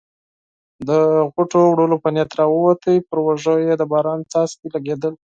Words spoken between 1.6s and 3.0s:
وړلو په نیت راووت،